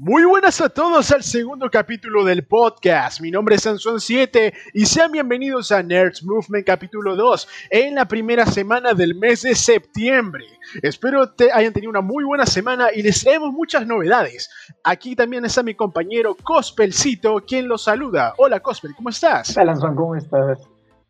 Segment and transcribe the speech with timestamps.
[0.00, 3.20] Muy buenas a todos al segundo capítulo del podcast.
[3.20, 8.46] Mi nombre es Sansón7 y sean bienvenidos a Nerds Movement capítulo 2 en la primera
[8.46, 10.44] semana del mes de septiembre.
[10.84, 14.48] Espero que hayan tenido una muy buena semana y les traemos muchas novedades.
[14.84, 18.34] Aquí también está mi compañero Cospelcito, quien los saluda.
[18.38, 19.56] Hola Cospel, ¿cómo estás?
[19.56, 20.60] Hola Sansón, ¿cómo estás?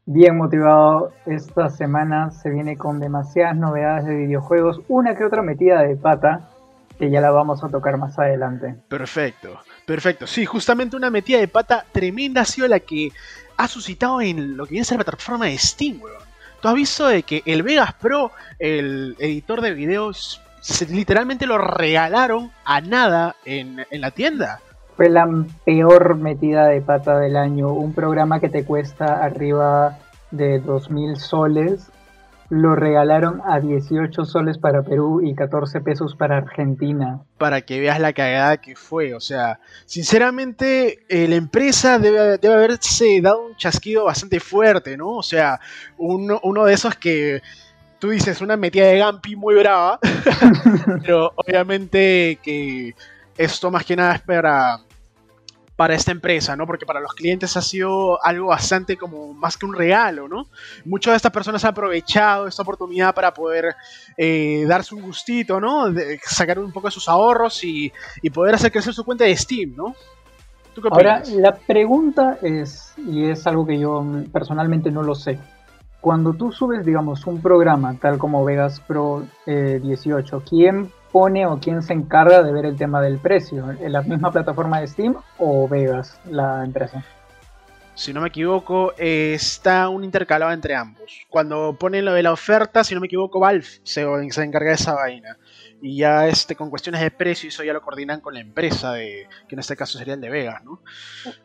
[0.07, 1.13] Bien motivado.
[1.27, 6.49] Esta semana se viene con demasiadas novedades de videojuegos, una que otra metida de pata
[6.99, 8.75] que ya la vamos a tocar más adelante.
[8.89, 10.27] Perfecto, perfecto.
[10.27, 13.13] Sí, justamente una metida de pata tremenda ha sido la que
[13.57, 16.29] ha suscitado en lo que viene a ser la plataforma de Steam, weón.
[16.61, 20.43] ¿Tú has visto de que el Vegas Pro, el editor de videos,
[20.89, 24.61] literalmente lo regalaron a nada en, en la tienda?
[24.97, 25.29] Fue la
[25.65, 27.73] peor metida de pata del año.
[27.73, 29.99] Un programa que te cuesta arriba
[30.33, 31.93] de 2.000 soles
[32.51, 37.21] lo regalaron a 18 soles para Perú y 14 pesos para Argentina.
[37.37, 39.15] Para que veas la cagada que fue.
[39.15, 45.11] O sea, sinceramente, eh, la empresa debe, debe, haberse dado un chasquido bastante fuerte, ¿no?
[45.11, 45.61] O sea,
[45.99, 47.43] uno, uno de esos que
[47.99, 49.99] tú dices una metida de Gampi muy brava.
[51.03, 52.95] pero obviamente que
[53.37, 54.81] esto más que nada es para
[55.79, 56.67] para esta empresa, ¿no?
[56.67, 60.49] Porque para los clientes ha sido algo bastante como más que un regalo, ¿no?
[60.85, 63.77] Muchas de estas personas han aprovechado esta oportunidad para poder
[64.17, 65.89] eh, darse un gustito, ¿no?
[65.93, 69.37] De sacar un poco de sus ahorros y, y, poder hacer crecer su cuenta de
[69.37, 69.95] Steam, ¿no?
[70.75, 75.39] ¿Tú qué Ahora, la pregunta es, y es algo que yo personalmente no lo sé,
[76.01, 81.59] cuando tú subes, digamos, un programa tal como Vegas Pro eh, 18, ¿quién pone o
[81.59, 83.73] quién se encarga de ver el tema del precio?
[83.73, 87.03] ¿En la misma plataforma de Steam o Vegas, la empresa?
[87.97, 91.27] Si no me equivoco, eh, está un intercalado entre ambos.
[91.29, 94.77] Cuando ponen lo de la oferta, si no me equivoco, Valve se, se encarga de
[94.77, 95.37] esa vaina
[95.83, 99.27] y ya este, con cuestiones de precio eso ya lo coordinan con la empresa de
[99.49, 100.81] que en este caso sería el de Vegas, ¿no?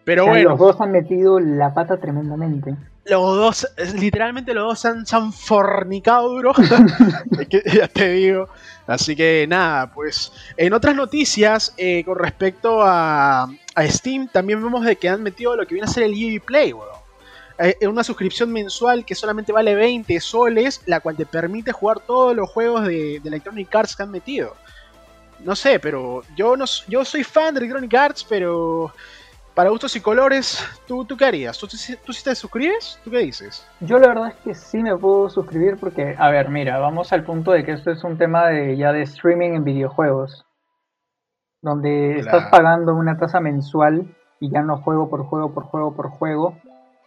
[0.03, 2.75] Pero bueno, los dos han metido la pata tremendamente.
[3.05, 6.53] Los dos, literalmente los dos han, se han fornicado duro,
[7.73, 8.47] ya te digo.
[8.87, 14.86] Así que nada, pues en otras noticias eh, con respecto a, a, Steam también vemos
[14.86, 17.03] de que han metido lo que viene a ser el EV Play, weón.
[17.59, 22.36] Eh, una suscripción mensual que solamente vale 20 soles, la cual te permite jugar todos
[22.36, 24.55] los juegos de, de Electronic Arts que han metido.
[25.39, 28.93] No sé, pero yo no yo soy fan de Electronic Arts, pero
[29.53, 31.58] para gustos y colores, ¿tú, tú qué harías?
[31.58, 32.99] ¿Tú, ¿Tú sí te suscribes?
[33.03, 33.67] ¿Tú qué dices?
[33.81, 37.23] Yo la verdad es que sí me puedo suscribir porque, a ver, mira, vamos al
[37.23, 40.45] punto de que esto es un tema de ya de streaming en videojuegos,
[41.61, 44.08] donde estás pagando una tasa mensual
[44.39, 46.58] y ya no juego por juego por juego por juego,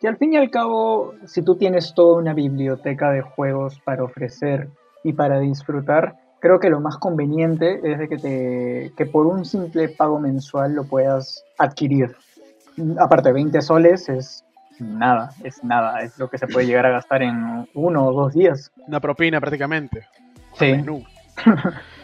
[0.00, 4.04] y al fin y al cabo, si tú tienes toda una biblioteca de juegos para
[4.04, 4.68] ofrecer
[5.02, 9.44] y para disfrutar, creo que lo más conveniente es de que, te, que por un
[9.44, 12.14] simple pago mensual lo puedas adquirir.
[12.98, 14.44] Aparte, 20 soles es
[14.78, 18.34] nada, es nada, es lo que se puede llegar a gastar en uno o dos
[18.34, 18.70] días.
[18.86, 20.06] Una propina prácticamente.
[20.58, 20.74] Sí.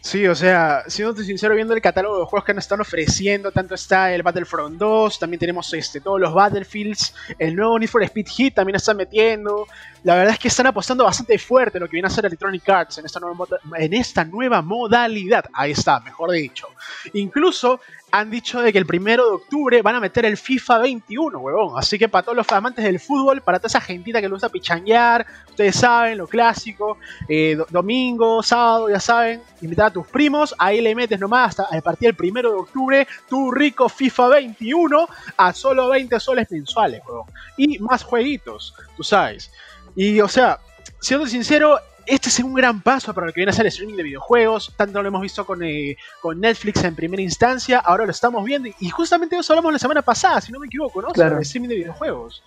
[0.00, 3.74] Sí, o sea, siendo sincero, viendo el catálogo de juegos que nos están ofreciendo, tanto
[3.74, 8.26] está el Battlefront 2, también tenemos este, todos los Battlefields, el nuevo Need for Speed
[8.26, 9.66] Heat también están metiendo.
[10.04, 12.68] La verdad es que están apostando bastante fuerte en lo que viene a ser Electronic
[12.68, 15.44] Arts en esta nueva, en esta nueva modalidad.
[15.52, 16.68] Ahí está, mejor dicho.
[17.14, 21.38] Incluso han dicho de que el primero de octubre van a meter el FIFA 21,
[21.38, 21.78] huevón.
[21.78, 24.48] Así que para todos los amantes del fútbol, para toda esa gentita que le gusta
[24.48, 26.98] pichanguear, ustedes saben, lo clásico,
[27.28, 31.80] eh, domingo, sábado, ya saben, invitar a tus primos, ahí le metes nomás hasta a
[31.80, 37.26] partir del primero de octubre tu rico FIFA 21 a solo 20 soles mensuales, huevón.
[37.56, 39.50] Y más jueguitos, tú sabes.
[39.98, 40.60] Y o sea,
[41.00, 41.76] siendo sincero,
[42.06, 44.72] este es un gran paso para lo que viene a ser el streaming de videojuegos.
[44.76, 48.68] Tanto lo hemos visto con, eh, con Netflix en primera instancia, ahora lo estamos viendo.
[48.78, 51.08] Y justamente eso hablamos la semana pasada, si no me equivoco, ¿no?
[51.08, 51.30] Claro.
[51.30, 52.44] Sobre el streaming de videojuegos.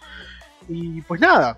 [0.70, 1.58] Y pues nada.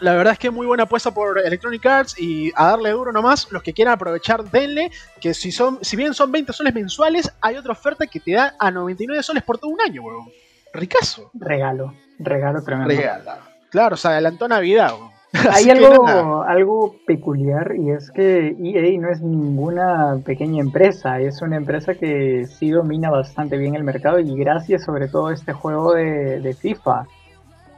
[0.00, 3.50] La verdad es que muy buena apuesta por Electronic Arts y a darle duro nomás.
[3.50, 4.90] Los que quieran aprovechar, denle.
[5.18, 8.54] Que si son, si bien son 20 soles mensuales, hay otra oferta que te da
[8.58, 10.28] a 99 soles por todo un año, weón.
[10.74, 11.30] Ricazo.
[11.32, 12.94] Regalo, regalo tremendo.
[12.94, 13.45] Regalo.
[13.70, 14.92] Claro, se adelantó Navidad.
[15.52, 21.56] Hay algo, algo peculiar y es que EA no es ninguna pequeña empresa, es una
[21.56, 25.94] empresa que sí domina bastante bien el mercado y gracias sobre todo a este juego
[25.94, 27.06] de, de FIFA.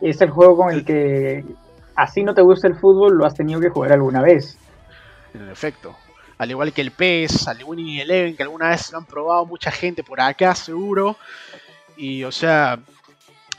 [0.01, 1.45] Es el juego con el que
[1.97, 4.57] así no te gusta el fútbol, lo has tenido que jugar alguna vez.
[5.35, 5.97] En efecto.
[6.39, 9.73] Al igual que el PES, al Winning Eleven, que alguna vez lo han probado mucha
[9.73, 11.17] gente por acá, seguro.
[11.97, 12.79] Y, o sea,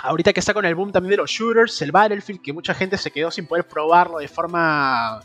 [0.01, 2.97] ahorita que está con el boom también de los shooters, el Battlefield, que mucha gente
[2.97, 5.19] se quedó sin poder probarlo de forma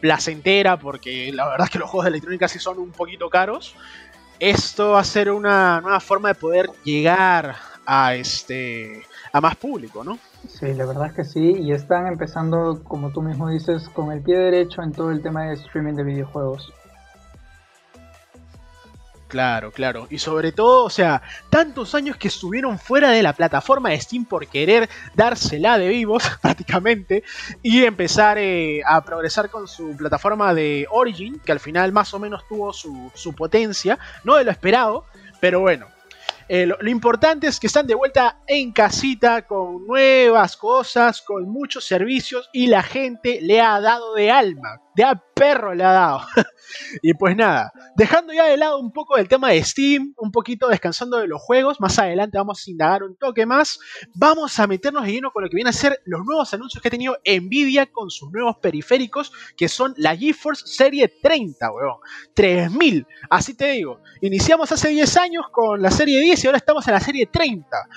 [0.00, 3.74] placentera, porque la verdad es que los juegos de electrónica sí son un poquito caros.
[4.40, 7.54] esto va a ser una nueva forma de poder llegar
[7.86, 10.18] a este a más público, ¿no?
[10.48, 14.22] Sí, la verdad es que sí, y están empezando, como tú mismo dices, con el
[14.22, 16.72] pie derecho en todo el tema de streaming de videojuegos.
[19.34, 20.06] Claro, claro.
[20.10, 21.20] Y sobre todo, o sea,
[21.50, 26.22] tantos años que estuvieron fuera de la plataforma de Steam por querer dársela de vivos,
[26.40, 27.24] prácticamente,
[27.60, 32.20] y empezar eh, a progresar con su plataforma de Origin, que al final más o
[32.20, 35.06] menos tuvo su, su potencia, no de lo esperado,
[35.40, 35.88] pero bueno,
[36.48, 41.86] eh, lo, importante es que están de vuelta en casita con nuevas cosas, con muchos
[41.86, 46.20] servicios y la gente le ha dado de alma, de a perro le ha dado.
[47.02, 50.68] y pues nada, dejando ya de lado un poco el tema de Steam, un poquito
[50.68, 53.78] descansando de los juegos, más adelante vamos a indagar un toque más,
[54.14, 56.88] vamos a meternos de lleno con lo que viene a ser los nuevos anuncios que
[56.88, 61.96] ha tenido Nvidia con sus nuevos periféricos, que son la GeForce Serie 30, weón.
[62.34, 64.00] 3000, así te digo.
[64.20, 67.88] Iniciamos hace 10 años con la Serie 10 y ahora estamos en la Serie 30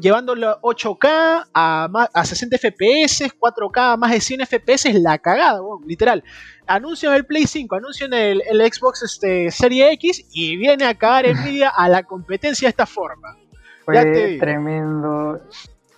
[0.00, 5.60] llevándolo 8K a, a 60 FPS, 4K a más de 100 FPS, es la cagada,
[5.86, 6.22] literal.
[6.66, 8.42] Anuncian el Play 5, anuncian el,
[8.72, 13.36] Xbox este, Serie X y viene a cagar Nvidia a la competencia de esta forma.
[13.84, 15.40] Fue tremendo.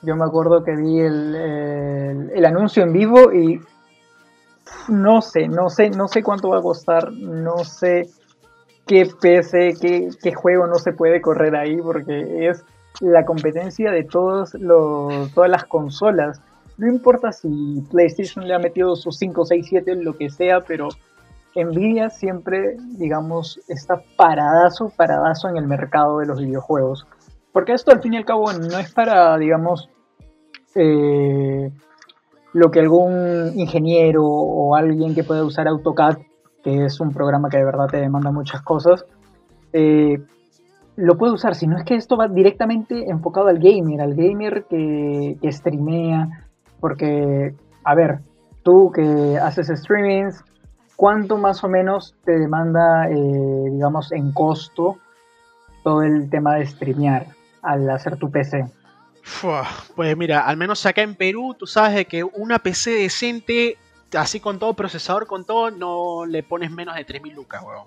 [0.03, 3.61] Yo me acuerdo que vi el, anuncio en vivo y
[4.89, 8.09] no sé, no sé, no sé cuánto va a costar, no sé
[8.87, 12.65] qué PC, qué, qué juego no se puede correr ahí porque es
[13.01, 16.41] la competencia de todas las consolas.
[16.79, 20.89] No importa si PlayStation le ha metido sus 5, 6, 7, lo que sea, pero
[21.55, 27.07] Nvidia siempre, digamos, está paradazo, paradazo en el mercado de los videojuegos.
[27.53, 29.89] Porque esto al fin y al cabo no es para, digamos,
[30.75, 31.71] eh,
[32.53, 36.19] lo que algún ingeniero o alguien que pueda usar AutoCAD,
[36.63, 39.05] que es un programa que de verdad te demanda muchas cosas,
[39.73, 40.23] eh,
[41.01, 45.37] lo puede usar, sino es que esto va directamente enfocado al gamer, al gamer que,
[45.41, 46.47] que streamea,
[46.79, 47.55] porque,
[47.85, 48.21] a ver,
[48.63, 50.45] tú que haces streamings,
[50.97, 54.99] ¿cuánto más o menos te demanda, eh, digamos, en costo
[55.83, 57.27] todo el tema de streamear
[57.63, 58.67] al hacer tu PC?
[59.95, 63.77] pues mira, al menos acá en Perú, tú sabes de que una PC decente,
[64.17, 67.87] así con todo procesador, con todo, no le pones menos de 3.000 lucas, weón.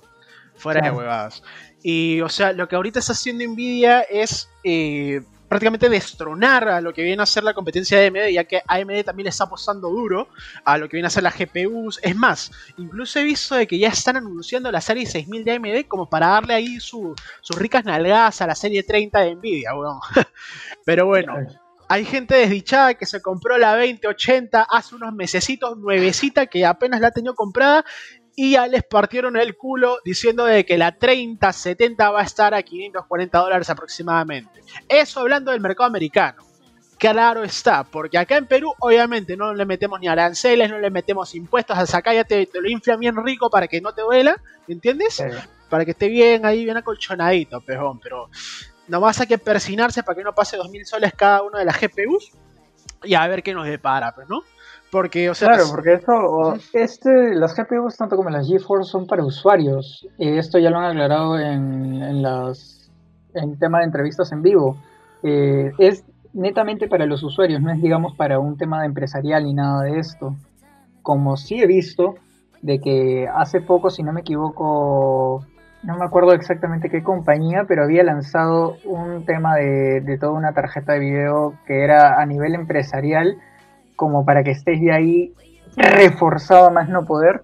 [0.55, 1.43] Fuera de huevadas.
[1.83, 5.21] Y, o sea, lo que ahorita está haciendo Nvidia es eh,
[5.53, 9.03] prácticamente destronar a lo que viene a ser la competencia de AMD, ya que AMD
[9.03, 10.27] también le está apostando duro
[10.65, 11.99] a lo que viene a ser las GPUs.
[12.01, 15.87] Es más, incluso he visto de que ya están anunciando la serie 6000 de AMD
[15.87, 17.15] como para darle ahí sus
[17.55, 19.99] ricas nalgadas a la serie 30 de Nvidia, weón.
[20.85, 21.35] Pero bueno.
[21.89, 27.09] Hay gente desdichada que se compró la 2080 hace unos mesecitos, nuevecita, que apenas la
[27.09, 27.85] ha tenido comprada
[28.35, 32.63] y ya les partieron el culo diciendo de que la 3070 va a estar a
[32.63, 34.63] 540 dólares aproximadamente.
[34.89, 36.43] Eso hablando del mercado americano.
[36.97, 41.35] Claro está, porque acá en Perú obviamente no le metemos ni aranceles, no le metemos
[41.35, 45.21] impuestos, hasta acá ya te, lo inflan bien rico para que no te duela, ¿entiendes?
[45.69, 48.29] Para que esté bien ahí, bien acolchonadito, pejón, pero
[48.87, 52.31] nomás hay que persinarse para que no pase 2.000 soles cada uno de las GPUs
[53.03, 54.43] y a ver qué nos depara, pues, ¿no?
[54.93, 59.25] Porque, o sea, claro, porque esto, este, las GPUs tanto como las GeForce son para
[59.25, 60.07] usuarios.
[60.19, 62.91] Y esto ya lo han aclarado en, en las
[63.33, 64.77] en tema de entrevistas en vivo.
[65.23, 69.55] Eh, es netamente para los usuarios, no es digamos para un tema de empresarial ni
[69.55, 70.35] nada de esto.
[71.01, 72.13] Como sí he visto
[72.61, 75.43] de que hace poco, si no me equivoco,
[75.81, 80.53] no me acuerdo exactamente qué compañía, pero había lanzado un tema de, de toda una
[80.53, 83.39] tarjeta de video que era a nivel empresarial
[83.95, 85.33] como para que estés de ahí
[85.75, 87.43] reforzado a más no poder.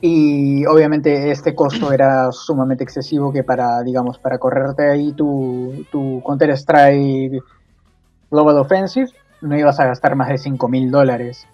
[0.00, 6.22] Y obviamente este costo era sumamente excesivo que para, digamos, para correrte ahí tu, tu
[6.26, 7.42] Counter Strike
[8.30, 9.10] Global Offensive
[9.44, 11.46] no ibas a gastar más de 5 mil dólares.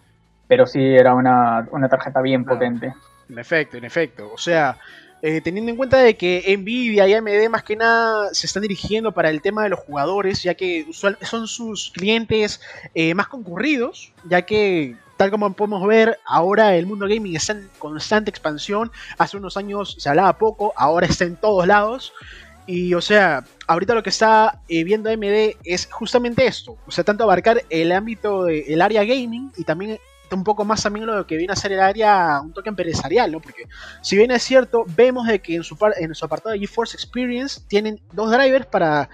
[0.48, 2.94] Pero sí era una, tarjeta bien potente.
[3.28, 4.30] En efecto, en efecto.
[4.32, 4.76] O sea,
[5.22, 9.12] eh, teniendo en cuenta de que Nvidia y AMD más que nada se están dirigiendo
[9.12, 12.60] para el tema de los jugadores, ya que son sus clientes
[12.94, 17.68] eh, más concurridos, ya que tal como podemos ver, ahora el mundo gaming está en
[17.78, 22.14] constante expansión, hace unos años se hablaba poco, ahora está en todos lados.
[22.66, 27.04] Y o sea, ahorita lo que está eh, viendo AMD es justamente esto, o sea,
[27.04, 29.98] tanto abarcar el ámbito del área gaming y también
[30.36, 33.40] un poco más también lo que viene a ser el área, un toque empresarial, ¿no?
[33.40, 33.64] Porque
[34.02, 37.60] si bien es cierto, vemos de que en su, en su apartado de GeForce Experience
[37.68, 39.08] tienen dos drivers para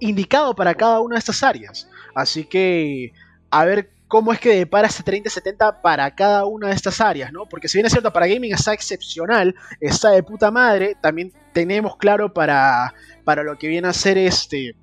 [0.00, 1.88] indicado para cada una de estas áreas.
[2.14, 3.12] Así que
[3.50, 7.46] a ver cómo es que depara este 3070 para cada una de estas áreas, ¿no?
[7.46, 11.96] Porque si bien es cierto, para gaming está excepcional, está de puta madre, también tenemos
[11.96, 12.94] claro para,
[13.24, 14.76] para lo que viene a ser este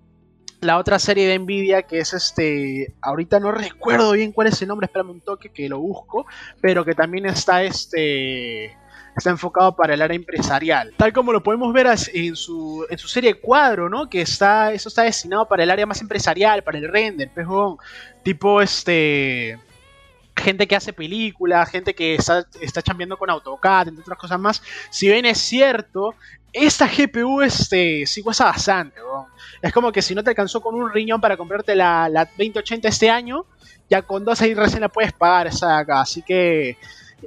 [0.62, 4.68] la otra serie de Nvidia que es este, ahorita no recuerdo bien cuál es el
[4.68, 6.26] nombre, espérame un toque que lo busco,
[6.62, 8.78] pero que también está este
[9.16, 10.94] está enfocado para el área empresarial.
[10.96, 14.10] Tal como lo podemos ver en su, en su serie cuadro, ¿no?
[14.10, 17.78] Que está, eso está destinado para el área más empresarial, para el render, pejón.
[18.24, 19.60] Tipo este
[20.36, 24.62] gente que hace películas, gente que está, está chambeando con AutoCAD, entre otras cosas más.
[24.90, 26.16] Si bien es cierto,
[26.54, 29.00] esta GPU este, sí cuesta bastante.
[29.62, 32.88] Es como que si no te alcanzó con un riñón para comprarte la, la 2080
[32.88, 33.46] este año,
[33.90, 36.02] ya con dos ahí recién la puedes pagar esa de acá.
[36.02, 36.78] Así que,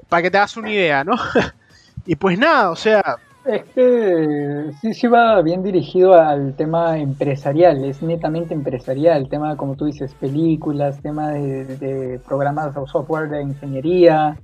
[0.09, 1.15] para que te hagas una idea, ¿no?
[2.07, 3.19] y pues nada, o sea...
[3.45, 9.77] Es que sí, sí va bien dirigido al tema empresarial, es netamente empresarial, tema como
[9.77, 14.39] tú dices, películas, tema de, programas o software de ingeniería,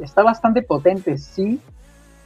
[0.00, 1.60] está bastante potente, sí,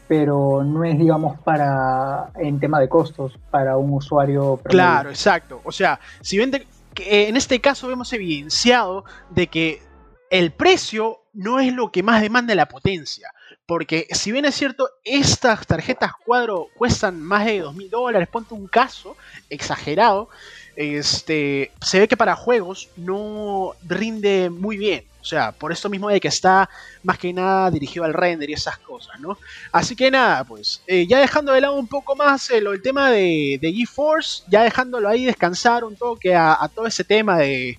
[0.09, 4.59] pero no es, digamos, para en tema de costos, para un usuario.
[4.65, 5.61] Claro, exacto.
[5.65, 6.51] O sea, si ven
[6.95, 9.83] que en este caso vemos evidenciado de que
[10.31, 13.31] el precio no es lo que más demanda la potencia.
[13.67, 18.55] Porque si bien es cierto, estas tarjetas cuadro cuestan más de dos mil dólares, ponte
[18.55, 19.17] un caso
[19.51, 20.29] exagerado,
[20.77, 25.05] este, se ve que para juegos no rinde muy bien.
[25.21, 26.71] O sea, por esto mismo de que está
[27.03, 29.37] más que nada dirigido al render y esas cosas, ¿no?
[29.73, 33.11] Así que nada, pues, eh, ya dejando de lado un poco más el, el tema
[33.11, 37.77] de, de GeForce, ya dejándolo ahí descansar un toque a, todo ese tema de,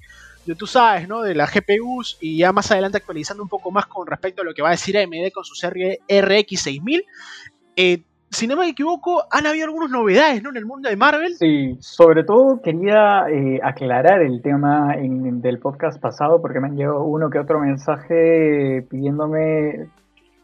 [0.48, 1.22] de, tú sabes, ¿no?
[1.22, 4.54] De las GPUs y ya más adelante actualizando un poco más con respecto a lo
[4.54, 7.04] que va a decir AMD con su serie RX 6000.
[7.76, 10.50] Eh, si no me equivoco, han habido algunas novedades ¿no?
[10.50, 11.36] en el mundo de Marvel.
[11.36, 16.76] Sí, sobre todo quería eh, aclarar el tema en, del podcast pasado porque me han
[16.76, 19.90] llegado uno que otro mensaje pidiéndome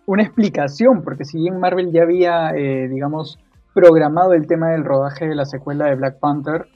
[0.06, 3.40] una explicación, porque si bien Marvel ya había, eh, digamos,
[3.74, 6.68] programado el tema del rodaje de la secuela de Black Panther,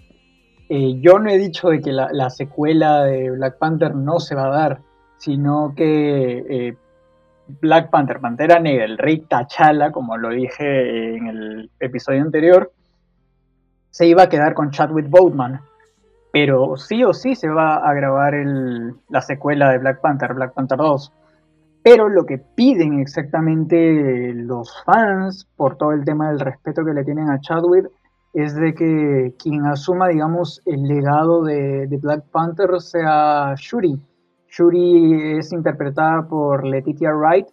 [0.70, 4.36] eh, yo no he dicho de que la, la, secuela de Black Panther no se
[4.36, 4.82] va a dar,
[5.18, 6.76] sino que
[7.62, 12.72] Black Panther, Pantera Negra, el rey T'Challa, como lo dije en el episodio anterior,
[13.90, 15.62] se iba a quedar con Chadwick Boseman.
[16.32, 18.34] Pero sí o sí se va a grabar
[19.10, 21.14] la secuela de Black Panther, Black Panther 2.
[21.84, 27.06] Pero lo que piden exactamente los fans, por todo el tema del respeto que le
[27.06, 27.90] tienen a Chadwick,
[28.44, 34.00] es de que quien asuma, digamos, el legado de, Black Panther sea Shuri
[34.48, 37.48] Shuri es interpretada por Letitia Wright,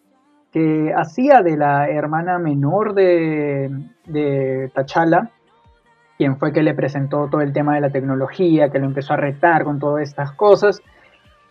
[0.52, 3.70] que hacía de la hermana menor de,
[4.04, 5.30] de T'Challa,
[6.18, 9.16] quien fue que le presentó todo el tema de la tecnología, que lo empezó a
[9.16, 10.82] retar con todas estas cosas.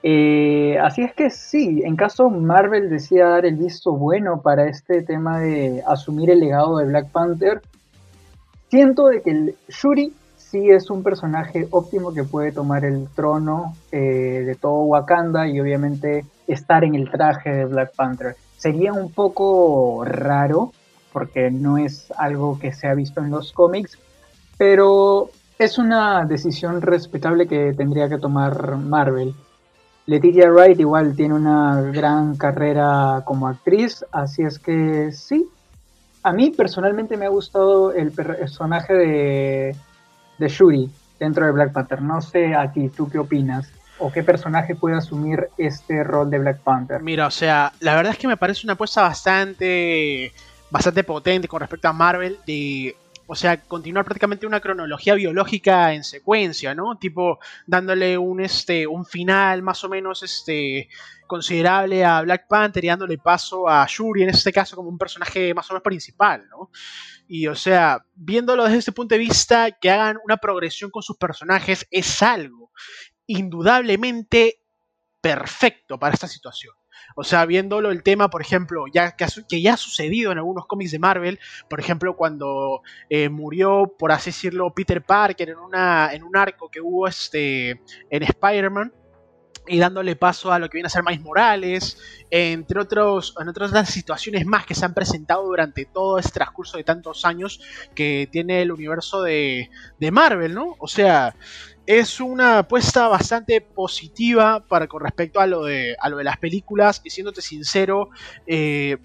[0.04, 5.02] Eh, así es que sí, en caso Marvel decía dar el visto bueno para este
[5.02, 7.62] tema de asumir el legado de Black Panther,
[8.74, 13.76] siento de que el Shuri sí es un personaje óptimo que puede tomar el trono
[13.92, 18.36] eh, de todo Wakanda y obviamente estar en el traje de Black Panther.
[18.58, 20.74] Sería un poco raro
[21.12, 24.00] porque no es algo que se ha visto en los cómics,
[24.58, 29.36] pero es una decisión respetable que tendría que tomar Marvel.
[30.08, 35.48] Letitia Wright igual tiene una gran carrera como actriz, así es que sí.
[36.24, 39.76] A mí personalmente me ha gustado el personaje de
[40.38, 40.90] de Shuri
[41.20, 42.02] dentro de Black Panther.
[42.02, 43.72] No sé a ti, ¿tú qué opinas?
[44.00, 47.02] ¿O qué personaje puede asumir este rol de Black Panther?
[47.02, 50.34] Mira, o sea, la verdad es que me parece una apuesta bastante,
[50.70, 56.04] bastante potente con respecto a Marvel de o sea, continuar prácticamente una cronología biológica en
[56.04, 56.98] secuencia, ¿no?
[56.98, 60.90] Tipo, dándole un, este, un final más o menos este,
[61.26, 65.54] considerable a Black Panther y dándole paso a Shuri, en este caso, como un personaje
[65.54, 66.70] más o menos principal, ¿no?
[67.28, 71.18] Y o sea, viéndolo desde este punto de vista, que hagan una progresión con sus
[71.18, 72.72] personajes es algo
[73.26, 74.62] indudablemente
[75.22, 76.74] perfecto para esta situación.
[77.16, 80.92] O sea, viéndolo el tema, por ejemplo, ya que, ya ha sucedido en algunos cómics
[80.92, 86.24] de Marvel, por ejemplo, cuando eh, murió, por así decirlo, Peter Parker en, una, en
[86.24, 88.94] un arco que hubo este, en Spider-Man,
[89.68, 91.98] y dándole paso a lo que viene a ser Miles Morales,
[92.30, 96.84] entre otros, en otras situaciones más que se han presentado durante todo este transcurso de
[96.84, 97.62] tantos años
[97.96, 99.70] que tiene el universo de,
[100.00, 100.76] de Marvel, ¿no?
[100.80, 101.36] O sea,
[101.86, 106.38] es una apuesta bastante positiva para con respecto a lo de, a lo de las
[106.38, 108.10] películas y siéndote sincero,
[108.48, 108.98] eh,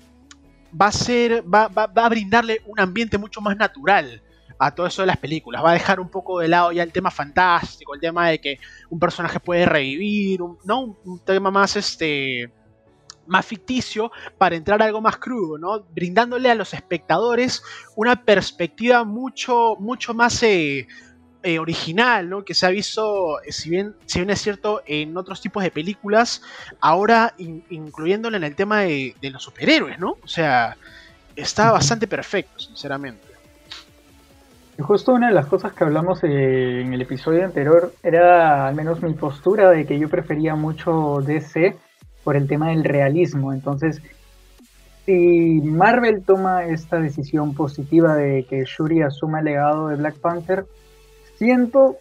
[0.81, 4.23] va a ser, va, va, va, a brindarle un ambiente mucho más natural
[4.59, 5.65] a todo eso de las películas.
[5.65, 8.59] Va a dejar un poco de lado ya el tema fantástico, el tema de que
[8.91, 10.97] un personaje puede revivir, ¿no?
[11.05, 12.51] Un, tema más este
[13.27, 15.81] más ficticio para entrar a algo más crudo, ¿no?
[15.93, 17.63] Brindándole a los espectadores
[17.95, 20.87] una perspectiva mucho, mucho más eh,
[21.43, 22.45] eh, original, ¿no?
[22.45, 25.71] Que se ha visto, eh, si bien, si bien es cierto, en otros tipos de
[25.71, 26.43] películas,
[26.81, 30.17] ahora incluyéndole en el tema de, de, los superhéroes, ¿no?
[30.23, 30.77] O sea,
[31.37, 33.29] está bastante perfecto, sinceramente.
[34.81, 39.13] Justo una de las cosas que hablamos en el episodio anterior era al menos mi
[39.13, 41.77] postura de que yo prefería mucho DC
[42.23, 43.53] por el tema del realismo.
[43.53, 44.01] Entonces,
[45.05, 50.67] si Marvel toma esta decisión positiva de que Shuri asuma el legado de Black Panther,
[51.39, 51.97] siento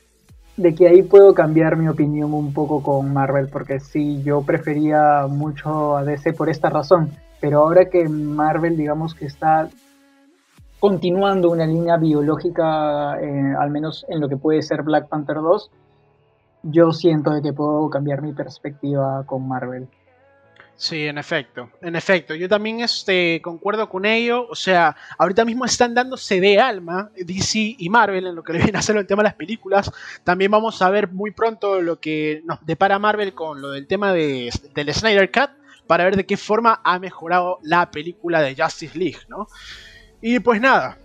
[0.58, 5.27] de que ahí puedo cambiar mi opinión un poco con Marvel, porque sí, yo prefería
[5.29, 9.70] mucho a DC por esta razón, pero ahora que Marvel digamos que está
[10.79, 15.72] continuando una línea biológica, eh, al menos en lo que puede ser Black Panther 2,
[16.63, 19.88] yo siento de que puedo cambiar mi perspectiva con Marvel.
[20.79, 22.36] Sí, en efecto, en efecto.
[22.36, 24.48] Yo también este, concuerdo con ello.
[24.48, 28.60] O sea, ahorita mismo están dándose de alma DC y Marvel en lo que le
[28.60, 29.91] viene a hacer el tema de las películas.
[30.24, 34.13] También vamos a ver muy pronto lo que nos depara Marvel con lo del tema
[34.13, 35.50] de, del Snyder Cut
[35.88, 39.48] para ver de qué forma ha mejorado la película de Justice League, ¿no?
[40.22, 41.00] Y pues nada.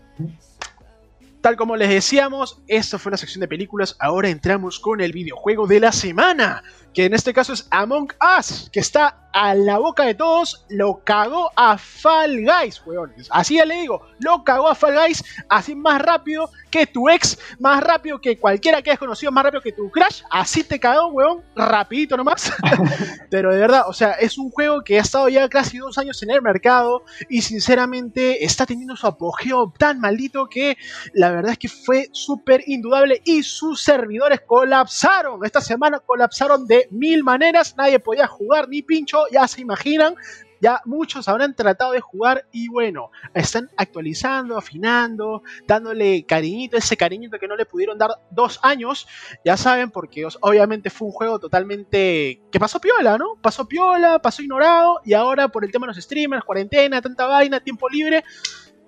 [1.41, 3.97] Tal como les decíamos, esto fue la sección de películas.
[3.99, 6.63] Ahora entramos con el videojuego de la semana
[6.95, 11.03] que en este caso es Among Us, que está a la boca de todos, lo
[11.05, 13.29] cagó a Fall Guys, weones.
[13.31, 17.39] Así ya le digo, lo cagó a Fall Guys, así más rápido que tu ex,
[17.59, 21.09] más rápido que cualquiera que hayas conocido, más rápido que tu crash, así te cagó,
[21.09, 22.53] weón, rapidito nomás.
[23.31, 26.23] Pero de verdad, o sea, es un juego que ha estado ya casi dos años
[26.23, 30.77] en el mercado y sinceramente está teniendo su apogeo tan maldito que
[31.15, 35.45] la verdad es que fue súper indudable y sus servidores colapsaron.
[35.45, 40.15] Esta semana colapsaron de mil maneras, nadie podía jugar ni pincho, ya se imaginan.
[40.61, 47.41] Ya muchos habrán tratado de jugar y bueno, están actualizando, afinando, dándole cariñito, ese cariñito
[47.41, 49.09] que no le pudieron dar dos años,
[49.45, 53.35] ya saben, porque obviamente fue un juego totalmente que pasó piola, ¿no?
[53.43, 57.59] Pasó piola, pasó ignorado y ahora por el tema de los streamers, cuarentena, tanta vaina,
[57.59, 58.23] tiempo libre,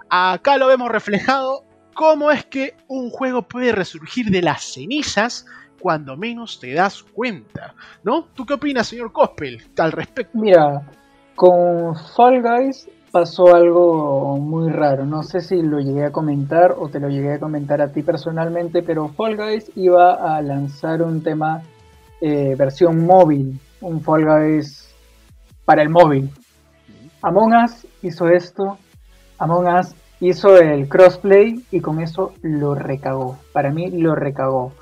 [0.08, 1.64] acá lo vemos reflejado
[1.94, 5.44] cómo es que un juego puede resurgir de las cenizas
[5.84, 8.24] cuando menos te das cuenta, ¿no?
[8.32, 10.38] ¿Tú qué opinas, señor Cospel, al respecto?
[10.38, 10.80] Mira,
[11.34, 15.04] con Fall Guys pasó algo muy raro.
[15.04, 18.00] No sé si lo llegué a comentar o te lo llegué a comentar a ti
[18.00, 21.60] personalmente, pero Fall Guys iba a lanzar un tema
[22.22, 24.88] eh, versión móvil, un Fall Guys
[25.66, 26.30] para el móvil.
[27.20, 28.78] Among Us hizo esto,
[29.36, 33.36] Among Us hizo el crossplay y con eso lo recagó.
[33.52, 34.72] Para mí lo recagó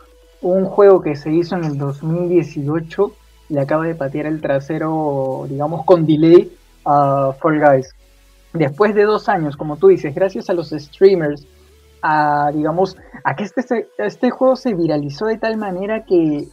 [0.42, 3.12] un juego que se hizo en el 2018
[3.48, 6.50] le acaba de patear el trasero, digamos, con delay
[6.84, 7.94] a Fall Guys.
[8.52, 11.46] Después de dos años, como tú dices, gracias a los streamers,
[12.02, 16.48] a, digamos, a que este, este juego se viralizó de tal manera que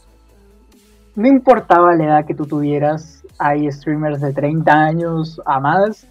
[1.15, 6.06] no importaba la edad que tú tuvieras, hay streamers de 30 años a más,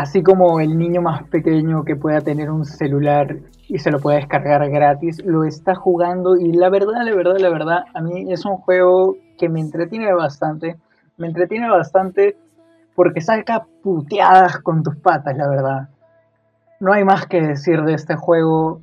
[0.00, 3.36] así como el niño más pequeño que pueda tener un celular
[3.68, 7.50] y se lo puede descargar gratis, lo está jugando y la verdad, la verdad, la
[7.50, 10.78] verdad, a mí es un juego que me entretiene bastante,
[11.18, 12.38] me entretiene bastante
[12.94, 15.90] porque saca puteadas con tus patas, la verdad.
[16.80, 18.80] No hay más que decir de este juego.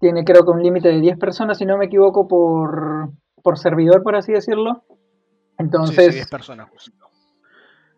[0.00, 3.10] Tiene creo que un límite de 10 personas, si no me equivoco, por,
[3.44, 4.82] por servidor, por así decirlo.
[5.56, 6.06] Entonces...
[6.06, 6.68] Sí, 10 personas,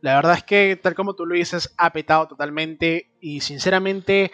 [0.05, 4.31] La verdad es que, tal como tú lo dices, ha petado totalmente y sinceramente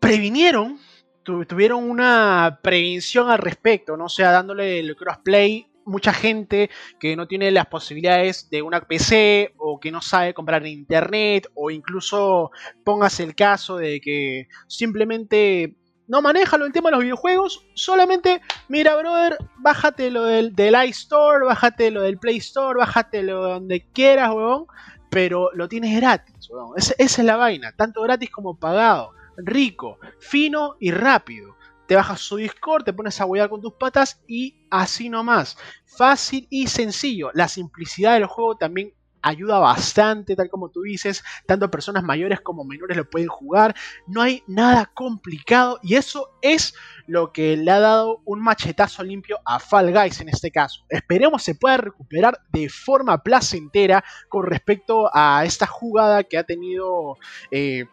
[0.00, 0.78] previnieron,
[1.22, 4.06] tuvieron una prevención al respecto, ¿no?
[4.06, 9.52] O sea, dándole el crossplay mucha gente que no tiene las posibilidades de una PC
[9.58, 12.50] o que no sabe comprar internet o incluso
[12.86, 18.40] pongas el caso de que simplemente no maneja lo del tema de los videojuegos, solamente
[18.68, 23.86] mira brother, bájate lo del, del iStore, bájate lo del Play Store, bájate lo donde
[23.92, 24.66] quieras, huevón,
[25.10, 26.74] pero lo tienes gratis, huevón.
[26.76, 31.56] esa es la vaina, tanto gratis como pagado rico, fino y rápido.
[31.86, 35.56] Te bajas su Discord, te pones a huear con tus patas y así nomás.
[35.84, 37.30] Fácil y sencillo.
[37.34, 41.24] La simplicidad del juego también ayuda bastante, tal como tú dices.
[41.46, 43.74] Tanto personas mayores como menores lo pueden jugar.
[44.06, 46.74] No hay nada complicado y eso es
[47.06, 50.84] lo que le ha dado un machetazo limpio a Fall Guys en este caso.
[50.88, 57.16] Esperemos se pueda recuperar de forma placentera con respecto a esta jugada que ha tenido.
[57.50, 57.86] Eh,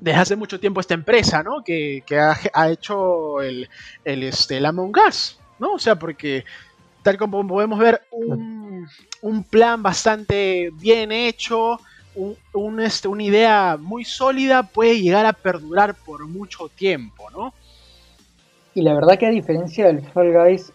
[0.00, 1.64] desde hace mucho tiempo esta empresa, ¿no?
[1.64, 2.04] Que,
[2.54, 3.68] ha, hecho el,
[4.04, 5.72] el, este, Among Us, ¿no?
[5.72, 6.44] O sea, porque
[7.02, 8.47] tal como podemos ver, un,
[9.42, 11.80] plan bastante bien hecho,
[12.52, 17.52] un, este, una idea muy sólida puede llegar a perdurar por mucho tiempo, ¿no?
[18.74, 20.72] Y la verdad que a diferencia del Fall Guys,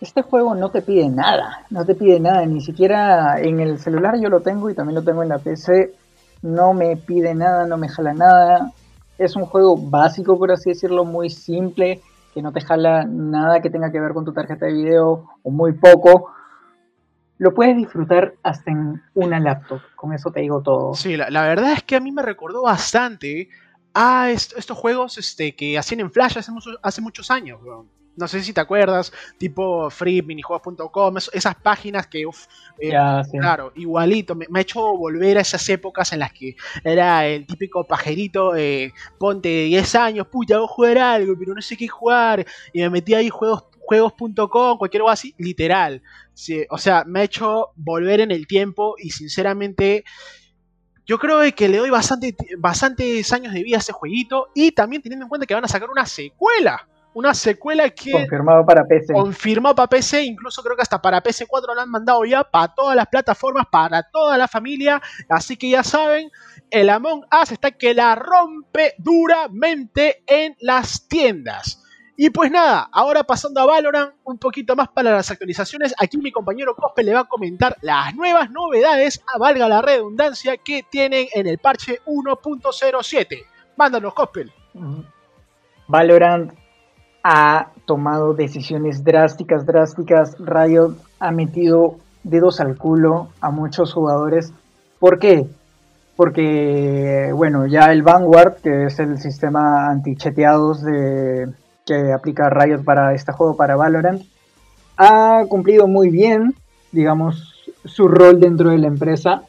[0.00, 4.20] este juego no te pide nada, no te pide nada, ni siquiera en el celular
[4.20, 5.92] yo lo tengo y también lo tengo en la PC,
[6.42, 8.72] no me pide nada, no me jala nada,
[9.18, 12.02] es un juego básico por así decirlo, muy simple,
[12.34, 15.50] que no te jala nada que tenga que ver con tu tarjeta de video o
[15.50, 16.30] muy poco,
[17.38, 20.94] lo puedes disfrutar hasta en una laptop, con eso te digo todo.
[20.94, 23.48] Sí, la, verdad es que a mí me recordó bastante
[23.94, 27.60] a estos juegos este, que hacían en Flash hace, hace muchos años.
[28.16, 32.46] No sé si te acuerdas, tipo freeminijuegos.com, esas páginas que, uf,
[32.80, 32.94] eh,
[33.38, 37.84] claro, igualito, me, ha hecho volver a esas épocas en las que era el típico
[37.84, 42.46] pajerito, eh, ponte 10 años, puta, voy a jugar algo, pero no sé qué jugar,
[42.72, 46.02] y me metí ahí juegos juegos.com, cualquier cosa así, literal.
[46.70, 50.04] o sea, me ha hecho volver en el tiempo y sinceramente
[51.06, 55.02] yo creo que le doy bastante, bastantes años de vida a ese jueguito y también
[55.02, 58.12] teniendo en cuenta que van a sacar una secuela una secuela que...
[58.12, 59.14] Confirmado para PC.
[59.14, 62.94] Confirmado para PC, incluso creo que hasta para PC4 lo han mandado ya, para todas
[62.94, 65.00] las plataformas, para toda la familia.
[65.30, 66.30] Así que ya saben,
[66.70, 71.82] el Among Us está que la rompe duramente en las tiendas.
[72.18, 76.32] Y pues nada, ahora pasando a Valorant, un poquito más para las actualizaciones, aquí mi
[76.32, 81.26] compañero Cospe le va a comentar las nuevas novedades, a valga la redundancia, que tienen
[81.34, 83.44] en el parche 1.07.
[83.76, 84.50] Mándanos, Cospel.
[85.88, 86.54] Valorant
[87.22, 90.36] ha tomado decisiones drásticas, drásticas.
[90.38, 94.54] Riot ha metido dedos al culo a muchos jugadores.
[94.98, 95.46] ¿Por qué?
[96.16, 101.48] Porque, bueno, ya el Vanguard, que es el sistema anticheteados de,
[101.86, 104.22] que aplica Riot para este juego, para Valorant,
[104.96, 106.54] ha cumplido muy bien,
[106.92, 109.42] digamos, su rol dentro de la empresa.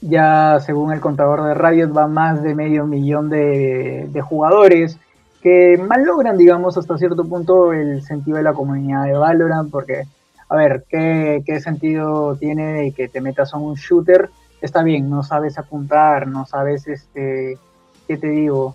[0.00, 4.98] Ya según el contador de Riot va más de medio millón de, de jugadores
[5.42, 10.04] que malogran, digamos, hasta cierto punto el sentido de la comunidad de Valorant, porque,
[10.48, 14.30] a ver, ¿qué, qué sentido tiene que te metas a un shooter?
[14.60, 17.58] Está bien, no sabes apuntar, no sabes, este,
[18.06, 18.74] ¿qué te digo?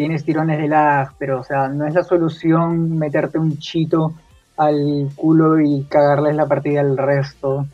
[0.00, 4.14] Tienes tirones de lag, pero, o sea, no es la solución meterte un chito
[4.56, 7.66] al culo y cagarles la partida al resto.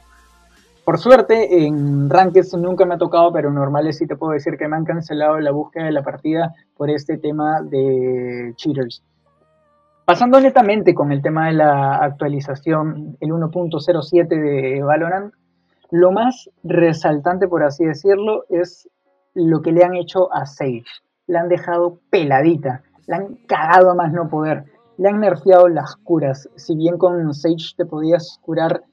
[0.85, 4.67] Por suerte, en Rankeds nunca me ha tocado, pero normales sí te puedo decir que
[4.67, 9.05] me han cancelado la búsqueda de la partida por este tema de cheaters.
[10.05, 15.33] Pasando netamente con el tema de la actualización, el 1.07 de Valorant,
[15.93, 18.89] lo más resaltante, por así decirlo, es
[19.33, 21.06] lo que le han hecho a Sage.
[21.27, 24.65] La han dejado peladita, la han cagado a más no poder,
[24.99, 26.49] le han nerfeado las curas.
[26.57, 28.85] Si bien con Sage te podías curar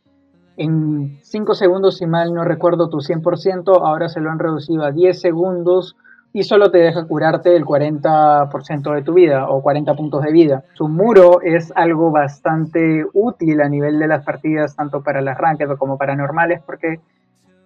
[0.58, 4.92] en 5 segundos, si mal no recuerdo tu 100%, ahora se lo han reducido a
[4.92, 5.96] 10 segundos
[6.32, 10.64] y solo te deja curarte el 40% de tu vida o 40 puntos de vida.
[10.74, 15.78] Su muro es algo bastante útil a nivel de las partidas, tanto para las ranked
[15.78, 17.00] como para normales, porque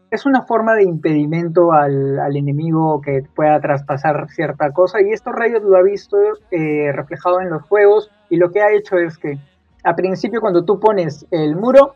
[0.10, 5.64] es una forma de impedimento al, enemigo que pueda traspasar cierta cosa y esto Riot
[5.64, 6.18] lo ha visto
[6.52, 9.38] eh, reflejado en los juegos y lo que ha hecho es que
[9.84, 11.96] a principio cuando tú pones el muro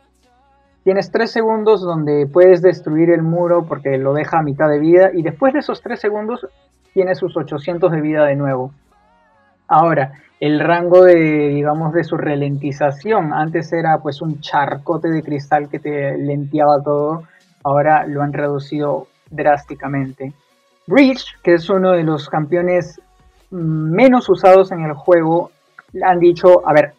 [0.83, 5.11] Tienes tres segundos donde puedes destruir el muro porque lo deja a mitad de vida
[5.13, 6.47] y después de esos tres segundos
[6.93, 8.73] tiene sus 800 de vida de nuevo.
[9.67, 11.13] Ahora, el rango de,
[11.49, 17.25] digamos, de su ralentización, antes era pues un charcote de cristal que te lenteaba todo,
[17.63, 20.33] ahora lo han reducido drásticamente.
[20.87, 22.99] Breach, que es uno de los campeones
[23.49, 25.51] menos usados en el juego,
[26.03, 26.93] han dicho, a ver,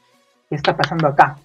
[0.48, 1.37] ¿qué está pasando acá?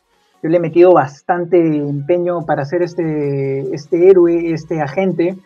[0.44, 5.38] Yo le he metido bastante empeño para hacer este, este héroe, este agente,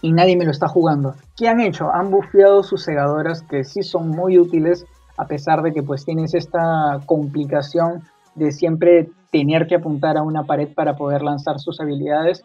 [0.00, 1.14] y nadie me lo está jugando.
[1.36, 1.92] ¿Qué han hecho?
[1.92, 4.84] Han bufeado sus segadoras, que sí son muy útiles,
[5.16, 8.02] a pesar de que pues tienes esta complicación
[8.34, 12.44] de siempre tener que apuntar a una pared para poder lanzar sus habilidades.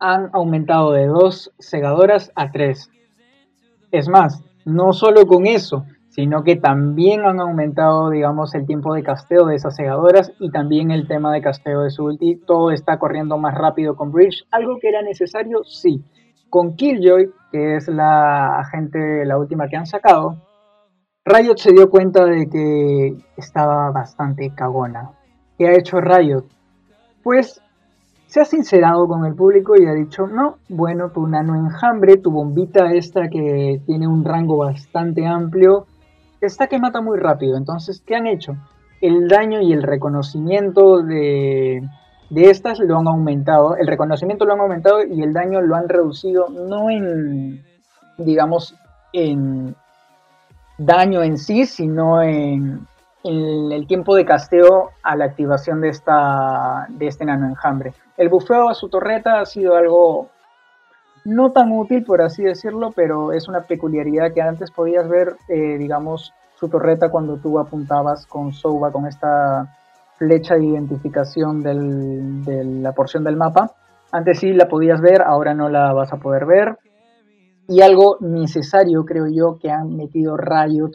[0.00, 2.90] Han aumentado de dos segadoras a tres.
[3.92, 9.02] Es más, no solo con eso, sino que también han aumentado, digamos, el tiempo de
[9.02, 12.36] casteo de esas segadoras y también el tema de casteo de su ulti.
[12.46, 14.44] Todo está corriendo más rápido con Bridge.
[14.50, 15.62] ¿Algo que era necesario?
[15.64, 16.02] Sí.
[16.48, 20.36] Con Killjoy, que es la agente, la última que han sacado,
[21.24, 25.12] Riot se dio cuenta de que estaba bastante cagona.
[25.56, 26.44] ¿Qué ha hecho Riot?
[27.22, 27.62] Pues
[28.30, 32.30] se ha sincerado con el público y ha dicho, no, bueno, tu nano enjambre, tu
[32.30, 35.86] bombita esta que tiene un rango bastante amplio,
[36.40, 37.56] está que mata muy rápido.
[37.56, 38.56] Entonces, ¿qué han hecho?
[39.00, 41.82] El daño y el reconocimiento de,
[42.30, 45.88] de estas lo han aumentado, el reconocimiento lo han aumentado y el daño lo han
[45.88, 47.64] reducido, no en,
[48.16, 48.76] digamos,
[49.12, 49.74] en
[50.78, 52.86] daño en sí, sino en,
[53.22, 57.92] el tiempo de casteo a la activación de, esta, de este nano enjambre.
[58.16, 60.28] El bufeo a su torreta ha sido algo
[61.24, 65.76] no tan útil, por así decirlo, pero es una peculiaridad que antes podías ver, eh,
[65.78, 69.74] digamos, su torreta cuando tú apuntabas con Souba, con esta
[70.16, 73.72] flecha de identificación de la porción del mapa.
[74.12, 76.78] Antes sí la podías ver, ahora no la vas a poder ver.
[77.68, 80.92] Y algo necesario, creo yo, que han metido Riot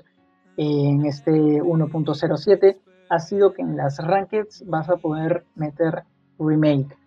[0.57, 2.77] en este 1.07
[3.09, 6.03] ha sido que en las rankeds vas a poder meter
[6.39, 6.97] remake.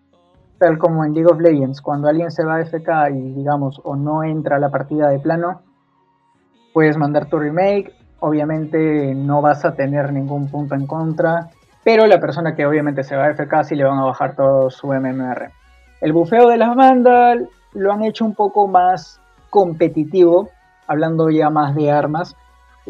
[0.59, 3.97] Tal como en League of Legends, cuando alguien se va a FK y digamos o
[3.97, 5.63] no entra a la partida de plano,
[6.73, 7.93] puedes mandar tu remake.
[8.21, 11.51] Obviamente no vas a tener ningún punto en contra,
[11.85, 14.71] pero la persona que obviamente se va a FK sí le van a bajar todo
[14.71, 15.51] su MMR.
[16.01, 20.49] El bufeo de las Vandal lo han hecho un poco más competitivo,
[20.87, 22.37] hablando ya más de armas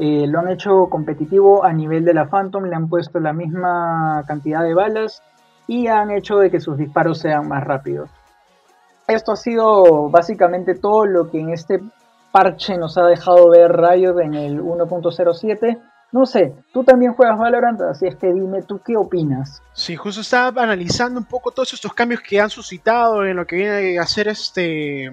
[0.00, 4.22] eh, lo han hecho competitivo a nivel de la Phantom, le han puesto la misma
[4.28, 5.22] cantidad de balas
[5.66, 8.08] y han hecho de que sus disparos sean más rápidos.
[9.08, 11.80] Esto ha sido básicamente todo lo que en este
[12.30, 15.80] parche nos ha dejado ver Riot en el 1.07.
[16.12, 19.62] No sé, tú también juegas Valorant, así es que dime tú qué opinas.
[19.72, 23.56] Sí, justo estaba analizando un poco todos estos cambios que han suscitado en lo que
[23.56, 25.10] viene a hacer este.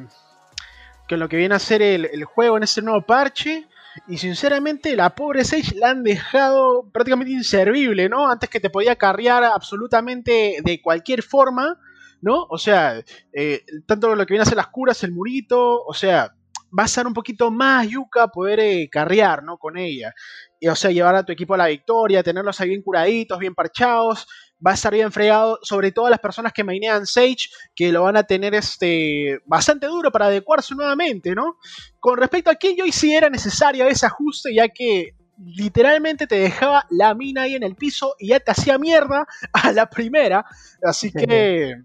[1.07, 3.67] que lo que viene a hacer el juego en este nuevo parche.
[4.07, 8.29] Y sinceramente, la pobre Sage la han dejado prácticamente inservible, ¿no?
[8.29, 11.79] Antes que te podía carrear absolutamente de cualquier forma,
[12.21, 12.45] ¿no?
[12.49, 13.01] O sea,
[13.33, 16.35] eh, tanto lo que viene a ser las curas, el murito, o sea,
[16.77, 19.57] va a ser un poquito más yuca poder eh, carrear, ¿no?
[19.57, 20.13] Con ella.
[20.59, 23.55] Y, o sea, llevar a tu equipo a la victoria, tenerlos ahí bien curaditos, bien
[23.55, 24.27] parchados
[24.65, 28.03] va a estar bien fregado, sobre todo a las personas que mainean Sage, que lo
[28.03, 31.57] van a tener este, bastante duro para adecuarse nuevamente, ¿no?
[31.99, 37.13] Con respecto a Killjoy, sí era necesario ese ajuste, ya que literalmente te dejaba la
[37.13, 40.45] mina ahí en el piso y ya te hacía mierda a la primera,
[40.81, 41.75] así que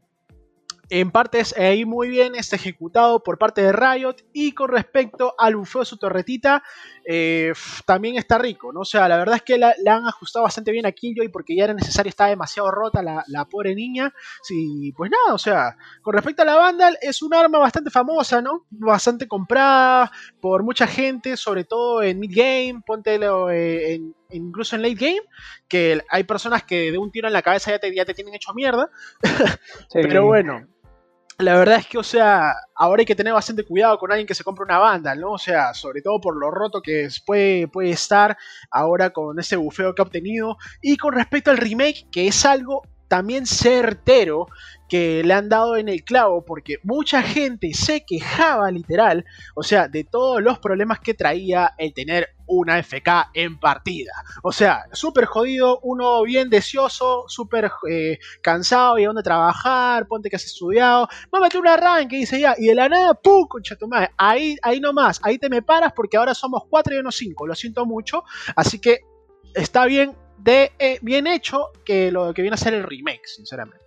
[0.91, 4.17] en parte es ahí muy bien está ejecutado por parte de Riot.
[4.33, 6.65] Y con respecto al bufeo de su torretita
[7.13, 7.53] eh,
[7.87, 8.83] también está rico, ¿no?
[8.83, 11.65] O sea, la verdad es que la, han ajustado bastante bien a Killjoy porque ya
[11.65, 14.15] era necesario, estaba demasiado rota la, pobre niña.
[14.45, 18.41] Sí, pues nada, o sea, con respecto a la Vandal es un arma bastante famosa,
[18.41, 18.65] ¿no?
[18.71, 24.95] Bastante comprada por mucha gente, sobre todo en mid game, ponte eh, incluso en late
[24.95, 25.23] game,
[25.67, 28.35] que hay personas que de un tiro en la cabeza ya te, ya te tienen
[28.35, 28.89] hecho mierda.
[29.93, 30.65] Pero bueno,
[31.41, 34.35] la verdad es que, o sea, ahora hay que tener bastante cuidado con alguien que
[34.35, 35.33] se compre una banda, ¿no?
[35.33, 38.37] O sea, sobre todo por lo roto que puede, puede estar
[38.71, 40.57] ahora con ese bufeo que ha obtenido.
[40.83, 44.47] Y con respecto al remake, que es algo también certero
[44.89, 49.25] que le han dado en el clavo porque mucha gente se quejaba literal,
[49.57, 54.13] o sea, de todos los problemas que traía el tener una FK en partida.
[54.45, 60.31] O sea, súper jodido, uno bien deseoso, súper eh, cansado y a dónde trabajar, ponte
[60.31, 63.45] que has estudiado, mámate un arranque, dice ya, y de la nada, ¡pum!
[63.49, 67.03] Concha tu madre, ahí, ahí nomás, ahí te me paras porque ahora somos 4 y
[67.03, 68.23] no 5, lo siento mucho,
[68.55, 69.01] así que
[69.55, 73.85] está bien, de, eh, bien hecho que lo que viene a ser el remake, sinceramente.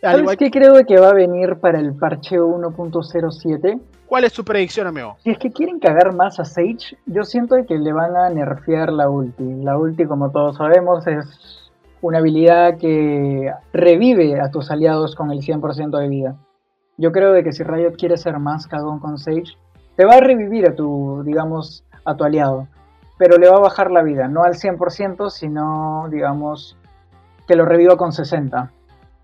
[0.00, 3.80] ¿Sabes qué creo que va a venir para el parche 1.07?
[4.06, 5.16] ¿Cuál es tu predicción, amigo?
[5.24, 8.92] Si es que quieren cagar más a Sage, yo siento que le van a nerfear
[8.92, 9.42] la ulti.
[9.62, 15.40] La ulti, como todos sabemos, es una habilidad que revive a tus aliados con el
[15.40, 16.36] 100% de vida.
[16.96, 19.56] Yo creo de que si Riot quiere ser más cagón con Sage,
[19.96, 22.68] te va a revivir a tu, digamos, a tu aliado.
[23.18, 26.76] Pero le va a bajar la vida, no al 100%, sino, digamos,
[27.46, 28.70] que lo reviva con 60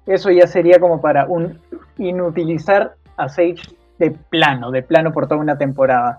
[0.07, 1.61] eso ya sería como para un
[1.99, 6.19] inutilizar a Sage de plano, de plano por toda una temporada.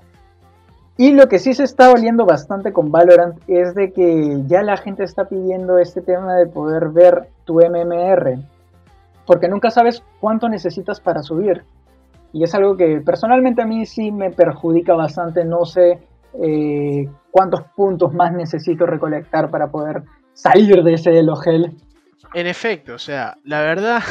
[0.98, 4.78] Y lo que sí se está oliendo bastante con Valorant es de que ya la
[4.78, 8.38] gente está pidiendo este tema de poder ver tu MMR.
[9.26, 11.64] Porque nunca sabes cuánto necesitas para subir.
[12.34, 15.44] Y es algo que personalmente a mí sí me perjudica bastante.
[15.44, 16.00] No sé
[16.44, 21.76] eh, cuántos puntos más necesito recolectar para poder salir de ese Elohel
[22.34, 24.02] en efecto, o sea, la verdad,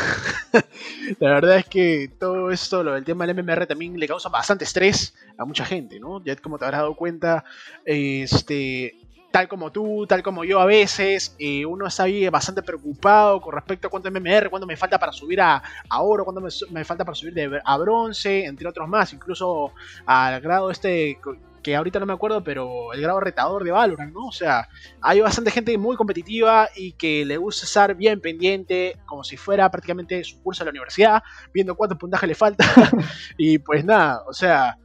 [1.20, 4.64] la verdad es que todo esto, lo del tema del MMR también le causa bastante
[4.64, 6.22] estrés a mucha gente, ¿no?
[6.22, 7.44] Ya como te habrás dado cuenta,
[7.83, 8.94] este,
[9.30, 13.54] tal como tú, tal como yo a veces, eh, uno está ahí bastante preocupado con
[13.54, 15.62] respecto a cuánto MMR, cuánto me falta para subir a,
[15.98, 19.72] oro, cuánto me, falta para subir de, a bronce, entre otros más, incluso
[20.04, 21.18] al grado este
[21.62, 24.27] que ahorita no me acuerdo, pero el grado retador de Valorant, ¿no?
[24.27, 24.68] O sea,
[25.01, 29.70] hay bastante gente muy competitiva y que le gusta estar bien pendiente, como si fuera
[29.70, 32.64] prácticamente su curso a la universidad, viendo cuánto puntaje le falta.
[33.37, 34.77] y pues nada, o sea,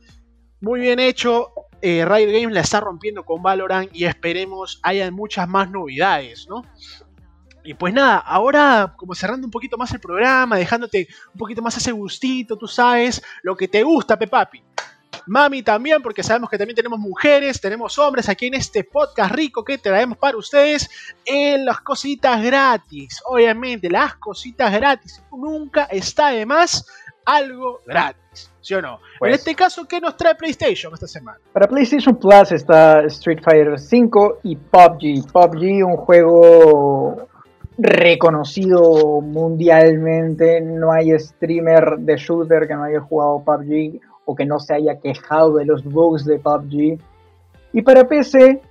[0.62, 5.48] muy bien hecho eh, Riot Games la está rompiendo con Valorant y esperemos haya muchas
[5.48, 6.64] más novedades, ¿no?
[7.64, 11.76] Y pues nada, ahora como cerrando un poquito más el programa, dejándote un poquito más
[11.78, 14.64] ese gustito, tú sabes, lo que te gusta, Pepapi.
[15.28, 19.64] Mami también, porque sabemos que también tenemos mujeres, tenemos hombres aquí en este podcast rico
[19.64, 20.90] que traemos para ustedes
[21.26, 23.22] en las cositas gratis.
[23.26, 25.22] Obviamente, las cositas gratis.
[25.32, 26.86] Nunca está de más
[27.26, 28.52] algo gratis.
[28.62, 28.96] ¿Sí o no?
[28.96, 31.40] en pues este caso, ¿qué nos trae PlayStation esta semana?
[31.54, 35.32] Para PlayStation Plus está Street Fighter V y PUBG.
[35.32, 37.28] PUBG, un juego
[37.78, 40.62] reconocido mundialmente.
[40.62, 45.00] No hay streamer de shooter que no haya jugado PUBG o que no se haya
[45.00, 47.00] quejado de los bugs de PUBG.
[47.74, 48.62] Y para PC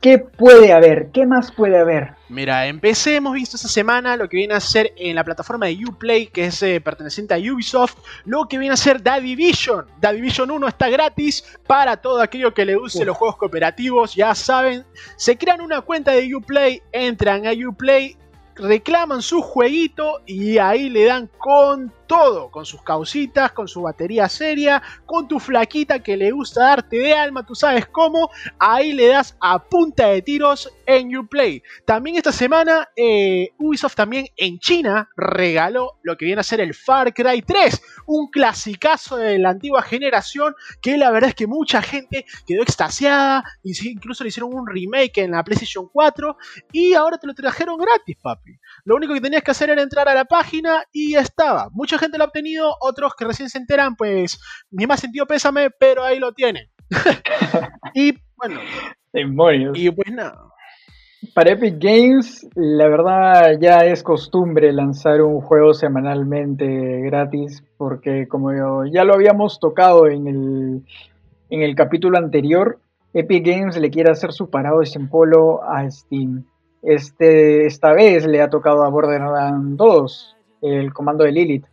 [0.00, 1.08] ¿Qué puede haber?
[1.12, 2.12] ¿Qué más puede haber?
[2.28, 5.66] Mira, en PC hemos visto esta semana lo que viene a ser en la plataforma
[5.66, 9.86] de Uplay, que es eh, perteneciente a Ubisoft, lo que viene a ser The Division.
[10.00, 14.34] The Division 1 está gratis para todo aquello que le use los juegos cooperativos, ya
[14.34, 14.84] saben.
[15.16, 18.16] Se crean una cuenta de Uplay, entran a Uplay,
[18.56, 24.28] reclaman su jueguito y ahí le dan con todo, con sus causitas, con su batería
[24.28, 29.08] seria, con tu flaquita que le gusta darte de alma, tú sabes cómo, ahí le
[29.08, 31.62] das a punta de tiros en Uplay.
[31.84, 36.74] También esta semana eh, Ubisoft también en China regaló lo que viene a ser el
[36.74, 41.82] Far Cry 3, un clasicazo de la antigua generación que la verdad es que mucha
[41.82, 46.36] gente quedó extasiada, incluso le hicieron un remake en la PlayStation 4
[46.72, 48.45] y ahora te lo trajeron gratis, papi.
[48.84, 51.68] Lo único que tenías que hacer era entrar a la página y ya estaba.
[51.72, 55.70] Mucha gente lo ha obtenido, otros que recién se enteran, pues ni más sentido pésame,
[55.70, 56.68] pero ahí lo tienen.
[57.94, 58.60] y bueno.
[59.74, 60.46] Y pues nada.
[61.34, 66.66] Para Epic Games, la verdad ya es costumbre lanzar un juego semanalmente
[67.02, 70.82] gratis, porque como ya lo habíamos tocado en el,
[71.50, 72.78] en el capítulo anterior,
[73.14, 76.44] Epic Games le quiere hacer su parado de polo a Steam.
[76.86, 81.66] Este, esta vez le ha tocado a Borderlands 2, el comando de Lilith.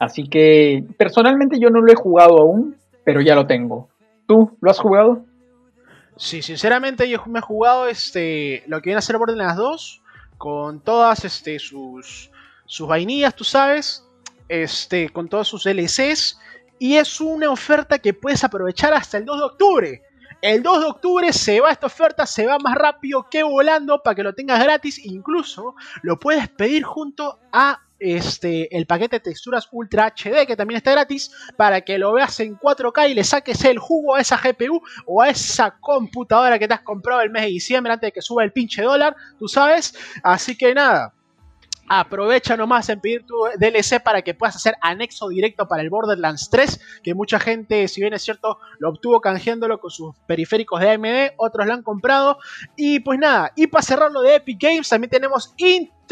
[0.00, 3.88] Así que personalmente yo no lo he jugado aún, pero ya lo tengo.
[4.26, 5.24] ¿Tú lo has jugado?
[6.16, 10.02] Sí, sinceramente yo me he jugado este, lo que viene a ser Borderlands 2
[10.38, 12.28] con todas este, sus,
[12.66, 14.04] sus vainillas, tú sabes,
[14.48, 16.40] este, con todos sus DLCs.
[16.80, 20.02] Y es una oferta que puedes aprovechar hasta el 2 de octubre.
[20.42, 24.16] El 2 de octubre se va esta oferta, se va más rápido que volando para
[24.16, 24.98] que lo tengas gratis.
[25.06, 30.78] Incluso lo puedes pedir junto a este, el paquete de texturas Ultra HD que también
[30.78, 34.36] está gratis para que lo veas en 4K y le saques el jugo a esa
[34.36, 38.12] GPU o a esa computadora que te has comprado el mes de diciembre antes de
[38.12, 39.94] que suba el pinche dólar, tú sabes.
[40.24, 41.14] Así que nada,
[41.88, 46.48] aprovecha nomás en pedir tu DLC para que puedas hacer anexo directo para el Borderlands
[46.50, 50.90] 3, que mucha gente, si bien es cierto, lo obtuvo canjeándolo con sus periféricos de
[50.90, 52.38] AMD, otros lo han comprado.
[52.76, 55.54] Y pues nada, y para cerrarlo de Epic Games, también tenemos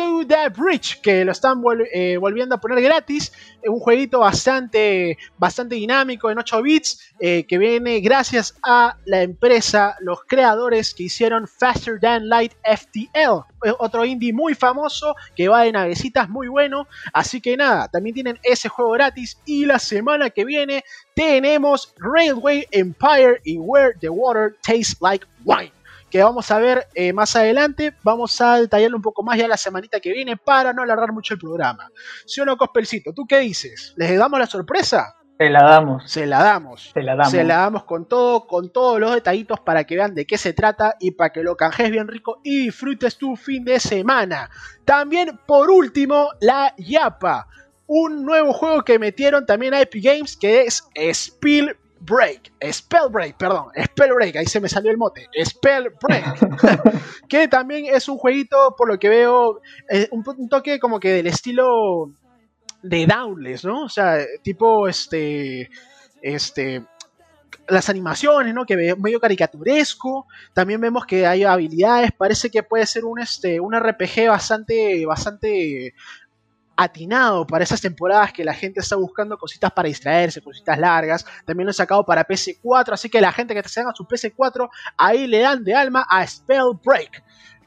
[0.00, 3.32] The Bridge, que lo están eh, volviendo a poner gratis.
[3.64, 9.96] Un jueguito bastante, bastante dinámico en 8 bits, eh, que viene gracias a la empresa,
[10.00, 15.62] los creadores que hicieron Faster Than Light FTL, eh, otro indie muy famoso que va
[15.62, 16.86] de navecitas muy bueno.
[17.12, 19.38] Así que nada, también tienen ese juego gratis.
[19.44, 20.82] Y la semana que viene
[21.14, 25.79] tenemos Railway Empire y Where the Water Tastes Like Wine
[26.10, 27.94] que vamos a ver eh, más adelante.
[28.02, 31.34] Vamos a detallarlo un poco más ya la semanita que viene para no alargar mucho
[31.34, 31.90] el programa.
[32.26, 33.12] ¿Sí o no, Cospelcito?
[33.12, 33.94] ¿Tú qué dices?
[33.96, 35.16] ¿Les damos la sorpresa?
[35.38, 36.10] Se la damos.
[36.10, 36.90] Se la damos.
[36.92, 37.30] Se la damos.
[37.30, 40.52] Se la damos con todo, con todos los detallitos para que vean de qué se
[40.52, 44.50] trata y para que lo canjes bien rico y disfrutes tu fin de semana.
[44.84, 47.46] También, por último, la Yapa.
[47.86, 53.36] Un nuevo juego que metieron también a Epic Games que es Spill Break, Spell Break,
[53.36, 56.88] perdón, Spell Break, ahí se me salió el mote, Spell Break,
[57.28, 61.26] que también es un jueguito, por lo que veo, eh, un, toque como que del
[61.26, 62.10] estilo
[62.82, 63.84] de Downless, ¿no?
[63.84, 65.68] O sea, tipo, este,
[66.22, 66.82] este,
[67.68, 68.64] las animaciones, ¿no?
[68.64, 70.26] Que veo medio caricaturesco.
[70.52, 72.10] También vemos que hay habilidades.
[72.16, 75.94] Parece que puede ser un, este, un RPG bastante, bastante
[76.82, 81.26] atinado para esas temporadas que la gente está buscando cositas para distraerse, cositas largas.
[81.44, 84.68] También lo he sacado para PC4, así que la gente que se haga su PC4,
[84.96, 87.22] ahí le dan de alma a Spellbreak.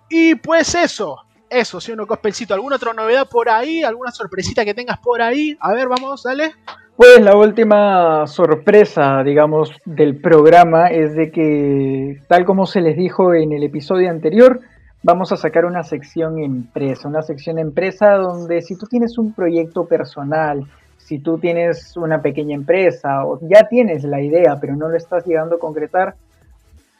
[0.09, 2.55] Y pues eso, eso, si uno cospelcito.
[2.55, 3.83] ¿Alguna otra novedad por ahí?
[3.83, 5.55] ¿Alguna sorpresita que tengas por ahí?
[5.59, 6.53] A ver, vamos, dale.
[6.95, 13.33] Pues la última sorpresa, digamos, del programa es de que, tal como se les dijo
[13.33, 14.59] en el episodio anterior,
[15.03, 19.85] vamos a sacar una sección empresa, una sección empresa donde si tú tienes un proyecto
[19.85, 20.65] personal,
[20.97, 25.25] si tú tienes una pequeña empresa o ya tienes la idea pero no lo estás
[25.25, 26.15] llegando a concretar,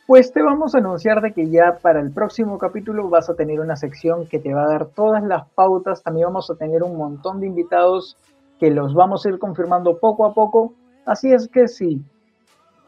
[0.06, 3.62] pues te vamos a anunciar de que ya para el próximo capítulo vas a tener
[3.62, 6.98] una sección que te va a dar todas las pautas, también vamos a tener un
[6.98, 8.18] montón de invitados
[8.60, 10.74] que los vamos a ir confirmando poco a poco,
[11.06, 12.02] así es que sí,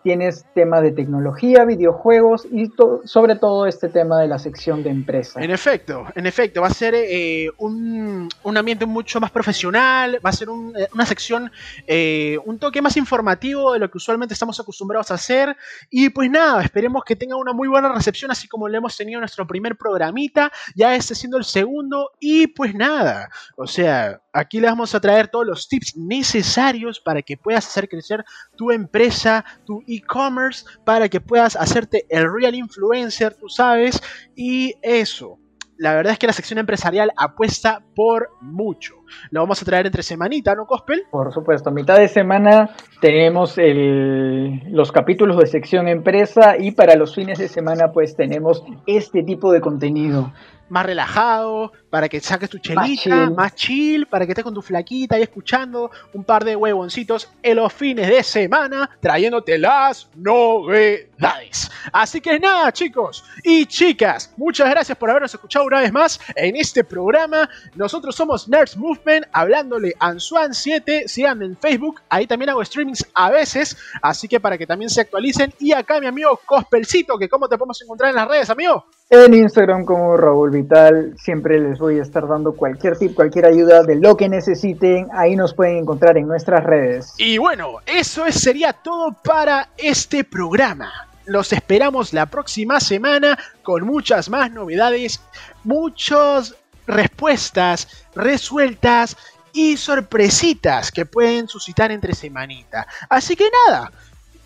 [0.06, 2.72] tienes tema de tecnología, videojuegos y
[3.06, 5.41] sobre todo este tema de la sección de empresa.
[5.41, 10.34] En efecto, en efecto, va a ser eh, un, ambiente mucho más profesional, va a
[10.34, 10.47] ser
[10.78, 11.51] eh, una sección,
[11.88, 15.58] eh, un toque más informativo de lo que usualmente estamos acostumbrados a hacer.
[15.89, 19.18] Y pues nada, esperemos que tenga una muy buena recepción, así como lo hemos tenido
[19.18, 22.12] en nuestro primer programita, ya este siendo el segundo.
[22.20, 23.28] Y pues nada,
[23.58, 27.88] o sea, aquí le vamos a traer todos los tips necesarios para que puedas hacer
[27.88, 28.23] crecer
[28.57, 34.01] tu empresa, tu e-commerce para que puedas hacerte el real influencer, tú sabes,
[34.36, 35.39] y eso.
[35.77, 38.95] La verdad es que la sección empresarial apuesta por mucho.
[39.32, 41.03] Lo vamos a traer entre semanita, ¿no, Cospel?
[41.10, 42.70] Por supuesto, a mitad de semana
[43.01, 49.24] tenemos los capítulos de sección empresa y para los fines de semana pues tenemos este
[49.24, 50.32] tipo de contenido
[50.70, 54.08] más relajado, para que saques tu chelita, más chill.
[54.08, 58.08] para que estés con tu flaquita y escuchando un par de huevoncitos en los fines
[58.08, 61.72] de semana, trayéndote las novedades.
[61.91, 66.56] Así que nada, chicos y chicas, muchas gracias por habernos escuchado una vez más en
[66.56, 67.49] este programa.
[67.76, 73.31] Nosotros somos Nerds Movement, hablándole a Swan7, síganme en Facebook, ahí también hago streamings a
[73.31, 75.53] veces, así que para que también se actualicen.
[75.59, 78.85] Y acá mi amigo Cospelcito, que cómo te podemos encontrar en las redes, amigo.
[79.09, 83.83] En Instagram como Raúl Vital, siempre les voy a estar dando cualquier tip, cualquier ayuda
[83.83, 85.07] de lo que necesiten.
[85.13, 87.13] Ahí nos pueden encontrar en nuestras redes.
[87.17, 90.91] Y bueno, eso sería todo para este programa.
[91.25, 95.21] Los esperamos la próxima semana con muchas más novedades,
[95.63, 96.55] muchas
[96.88, 99.17] respuestas resueltas
[99.53, 102.86] y sorpresitas que pueden suscitar entre semanita.
[103.09, 103.91] Así que nada,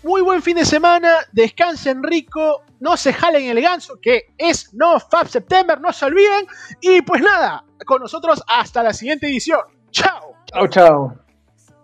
[0.02, 4.98] muy buen fin de semana, descansen rico, no se jalen el ganso, que es No
[5.00, 6.46] Fab September, no se olviden.
[6.80, 9.60] Y pues nada, con nosotros hasta la siguiente edición.
[9.90, 10.34] Chao.
[10.46, 11.29] Chao, chao.